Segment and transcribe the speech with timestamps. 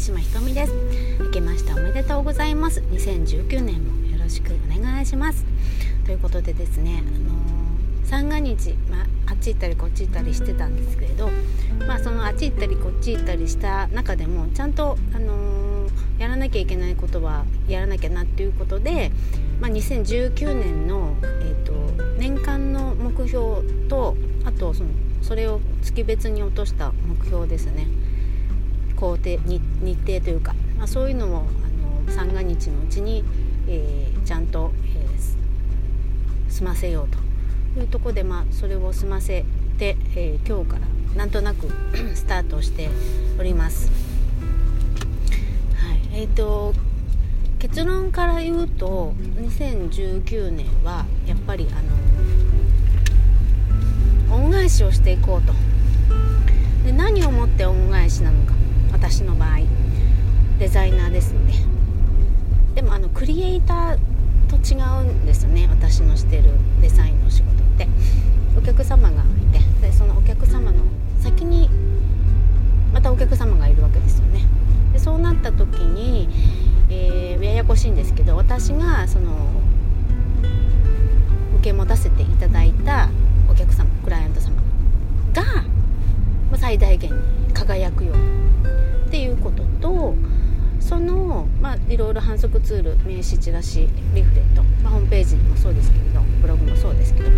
[0.00, 0.72] 島ひとみです。
[1.18, 2.80] 明けましておめでとうございます。
[2.82, 5.44] 2019年もよろしくお願いします。
[6.06, 7.34] ということでですねあの
[8.04, 11.28] 三が日、まあ、あっち行ったりこっち行ったりしてたんですけれど、
[11.86, 19.10] まあ、そのあっち行ったりこっち行ったりした中でもちゃんと、あのー、やらなきゃいけないことはやらなきゃなっていうことで、
[19.60, 21.72] まあ、2019年の、えーと、
[22.18, 24.90] 年間の目標とあとその
[25.22, 27.88] それを月別に落とした目標ですね。
[28.98, 29.62] 工程日
[30.04, 31.46] 程というか、まあ、そういうのをあの
[32.12, 33.22] 三が日のうちに、
[33.68, 37.08] えー、ちゃんと、えー、済ませよう
[37.76, 39.44] というとこで、まあ、それを済ませ
[39.78, 41.68] て、えー、今日からなんとなく
[42.16, 42.88] スタートして
[43.38, 43.92] おります。
[45.76, 46.00] はい。
[46.22, 46.74] えーと、
[47.60, 51.74] 結論から言うと2019年はやっぱりあ
[54.32, 55.52] の恩返しをしていこうと。
[56.84, 58.57] で何をもって恩返しなのか。
[58.92, 59.60] 私の場合
[60.58, 61.52] デザイナーですので。
[62.74, 63.98] でもあのクリエイター
[64.48, 66.44] と違うんですよね私のしてる
[66.80, 67.88] デザインの仕事って。
[68.56, 69.58] お客様がいて。
[69.80, 70.82] でそのお客様の
[71.20, 71.70] 先に
[72.92, 74.46] またお客様がいるわけですよね。
[74.92, 76.28] でそうなった時に、
[76.90, 79.30] えー、ややこしいんですけど私がその
[81.58, 83.10] 受け持たせていただいた
[83.50, 84.56] お客様クライアント様
[85.32, 85.64] が
[86.56, 88.37] 最大限に輝くように
[91.98, 97.30] ろいろ反則ツール名刺チラシリフレット、まあ、ホームページもそうですけれどブログもそうですけど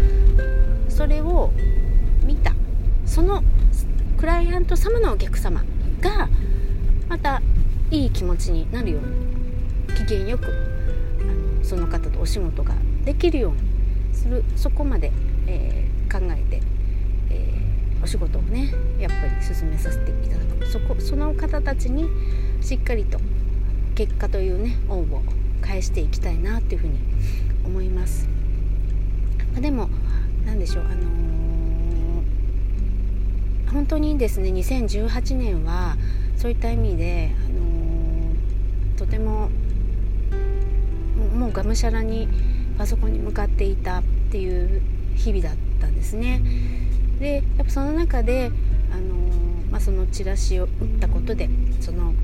[0.89, 1.51] それを
[2.25, 2.53] 見た。
[3.07, 3.43] その
[4.19, 5.65] クライアント様のお客様
[6.01, 6.29] が
[7.09, 7.43] また
[7.91, 14.45] いい気持ちになるように機嫌よくあのその方とお仕事ができるようにする。
[14.57, 15.11] そこまで、
[15.47, 16.63] えー、考えて、
[17.31, 20.67] えー、お仕事をねやっぱり進めさせていただく。
[20.67, 22.05] そこその方たちに
[22.61, 23.19] しっかりと
[24.01, 25.23] 結果というね恩を
[25.61, 26.99] 返していきたいなっていうふうに
[27.67, 28.27] 思います。
[29.55, 29.91] までも
[30.47, 35.99] 何でしょうあのー、本当にですね2018年は
[36.39, 39.51] そういった意味で、あのー、とても
[41.37, 42.27] もうがむしゃらに
[42.79, 44.81] パソコンに向かっていたっていう
[45.15, 46.41] 日々だったんですね。
[47.19, 48.51] でやっぱその中で、
[48.95, 51.51] あのー、まあ、そのチラシを打ったことで
[51.81, 52.15] その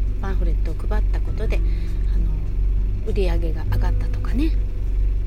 [3.16, 4.52] り上が上がったとかね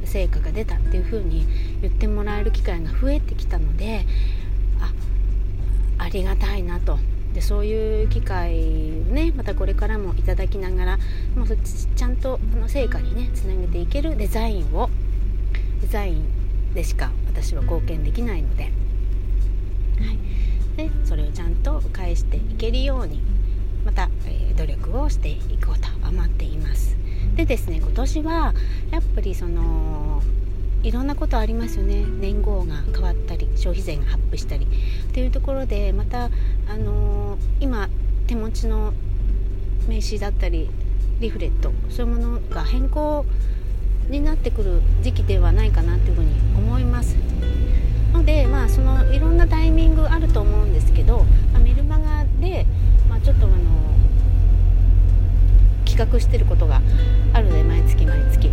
[0.06, 1.46] 成果が出たっていう風に
[1.82, 4.06] 言ってもらえる機会が増えてきたので
[4.80, 4.92] あ
[6.04, 6.98] ありがたいなと。
[7.34, 10.98] でそういう機会をねまたこれからもいただきながら
[11.36, 14.90] もうちちゃんとあの成果にねつなげていけるデザインを
[15.82, 20.18] デザインでしか私は貢献できないので,、はい、
[20.78, 23.22] でそれをちゃんと返していけるように
[23.86, 26.99] また、えー、努力をしていこうと思っています。
[27.40, 28.54] でですね今年は
[28.92, 30.22] やっぱりその
[30.84, 32.04] いろんなことありますよね。
[32.06, 34.66] 年号が変わったり消費税がアップしたり。
[34.66, 36.30] っていうところでまた、あ
[36.78, 37.88] のー、今
[38.28, 38.94] 手持ちの
[39.88, 40.70] 名刺だったり
[41.22, 43.26] リフレットそういうものが変更
[44.10, 47.16] になってくる時期ではないかなというふうに思います。
[48.12, 51.24] のでまあそのいろんなタイミングあると思うんですけど、
[51.54, 52.66] まあ、メルマガで、
[53.10, 53.56] まあ、ちょっとあの
[56.00, 56.82] 企画してることが
[57.34, 58.50] あるので毎月毎月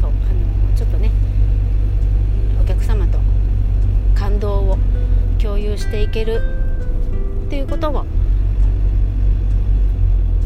[0.00, 1.10] そうあのちょっとね
[2.62, 3.18] お客様と
[4.14, 4.78] 感動を
[5.40, 6.40] 共有していける
[7.46, 8.06] っていうことを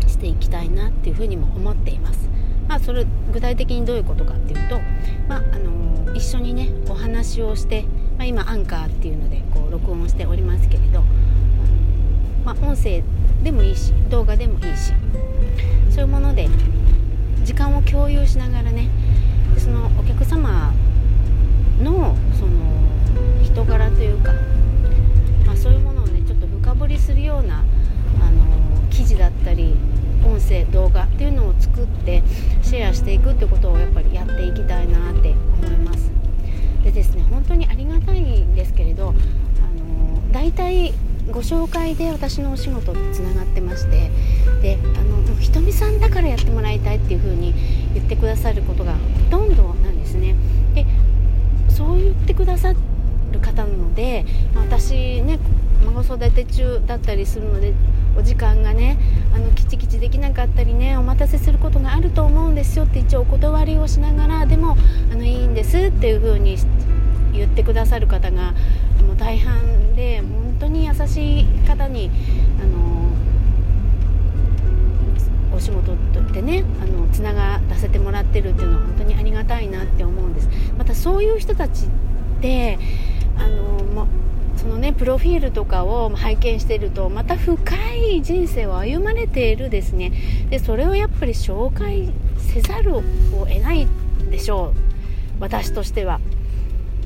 [0.06, 2.30] していきたいなっていうふうにも思っています。
[2.68, 4.80] まあ、それ具体的にどういうことかっていうと、
[5.28, 7.82] まあ、あの一緒にねお話をして、
[8.16, 11.02] まあ、今アンカーっていうのでこう録音しておりますけれど、
[12.42, 13.02] まあ、音声
[13.42, 14.92] でもいいし動画でもいいし
[15.90, 16.48] そういうもので
[17.44, 18.88] 時間を共有しながらね
[19.56, 20.72] そのお客様
[21.82, 22.76] のその
[23.42, 24.32] 人柄というか、
[25.46, 27.64] まあ、そういうものをねちょっと深掘りするような
[28.20, 29.74] あの記事だったり
[30.24, 32.22] 音声動画っていうのを作って
[32.62, 35.30] シェアしていくってことをやっぱりやっていきたいなって
[35.62, 36.10] 思います。
[36.82, 40.92] でですね本当にありがたいんですけれどあの大体
[41.30, 44.10] ご紹介で私のお仕事つながってまして
[44.62, 47.54] であのひとみさんだからやってもらいたいっていう風に
[47.94, 48.98] 言ってくださることがほ
[49.30, 50.34] とんどなんですね。
[50.74, 50.86] で
[51.68, 54.24] そう言ってくださる方なので
[54.54, 55.38] 私ね
[55.84, 57.74] 孫育て中だったりするので
[58.18, 58.98] お時間がね
[59.34, 64.76] あのきちきちできなかったりねお待たせすることがあると思うんですよって一応お断りをしながらでも
[65.12, 66.56] あのいいんですっていう風に
[67.32, 68.54] 言ってくださる方が
[69.06, 70.35] も大半で本当に
[71.06, 72.10] 優しい方に
[72.60, 73.12] あの
[75.56, 75.96] お仕事
[76.32, 80.48] でねあのつながらせてもらってるっていうのは本当にありがたいなって思うんです。
[80.76, 81.88] またそういう人たちっ
[82.42, 82.78] て
[83.38, 84.06] あの、ま、
[84.56, 90.12] そのねプロフィールとかを拝見してるとまた深い人生を歩まれているですね。
[90.50, 93.86] でそれをやっぱり紹介せざるを得ない
[94.28, 94.80] でしょう。
[95.40, 96.20] 私としては。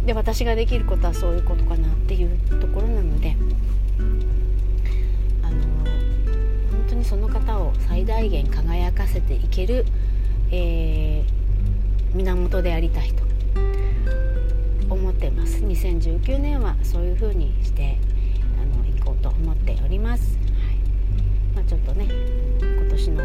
[0.06, 3.36] で私ができることはそういうことかなっていうところなので。
[7.10, 9.84] その方を最大限輝かせていける、
[10.52, 13.24] えー、源でありたいと
[14.88, 15.56] 思ってます。
[15.56, 17.98] 2019年はそういう風にして
[18.62, 20.76] あの行こうと思っております、はい。
[21.56, 22.06] まあ、ちょっとね
[22.62, 23.24] 今年の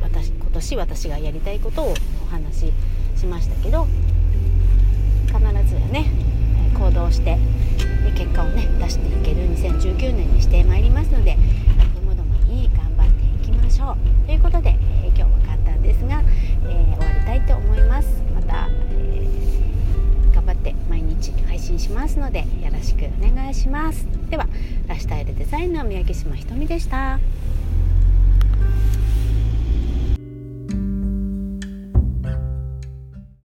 [0.00, 1.94] 私今年私がやりたいことを
[2.24, 2.72] お話し
[3.16, 3.88] しましたけど
[5.26, 6.06] 必ずね
[6.78, 7.36] 行動して
[8.14, 11.36] 結果をね出していける2019年にしてまいりますので
[21.92, 24.06] ますのでよろしくお願いします。
[24.30, 24.46] では
[24.88, 27.20] ライフスタイルデザインの三宅島ひとみでした。